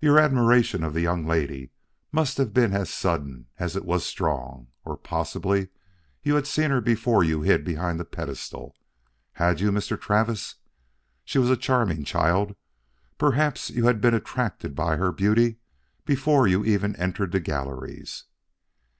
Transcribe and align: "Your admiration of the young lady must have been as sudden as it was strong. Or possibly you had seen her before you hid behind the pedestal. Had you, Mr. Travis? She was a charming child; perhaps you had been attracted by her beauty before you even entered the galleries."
"Your 0.00 0.18
admiration 0.18 0.82
of 0.82 0.92
the 0.92 1.02
young 1.02 1.24
lady 1.24 1.70
must 2.10 2.36
have 2.38 2.52
been 2.52 2.72
as 2.74 2.90
sudden 2.90 3.46
as 3.60 3.76
it 3.76 3.84
was 3.84 4.04
strong. 4.04 4.72
Or 4.84 4.96
possibly 4.96 5.68
you 6.24 6.34
had 6.34 6.48
seen 6.48 6.72
her 6.72 6.80
before 6.80 7.22
you 7.22 7.42
hid 7.42 7.62
behind 7.62 8.00
the 8.00 8.04
pedestal. 8.04 8.74
Had 9.34 9.60
you, 9.60 9.70
Mr. 9.70 10.00
Travis? 10.00 10.56
She 11.24 11.38
was 11.38 11.48
a 11.48 11.56
charming 11.56 12.02
child; 12.02 12.56
perhaps 13.18 13.70
you 13.70 13.84
had 13.86 14.00
been 14.00 14.14
attracted 14.14 14.74
by 14.74 14.96
her 14.96 15.12
beauty 15.12 15.58
before 16.04 16.48
you 16.48 16.64
even 16.64 16.96
entered 16.96 17.30
the 17.30 17.38
galleries." 17.38 18.24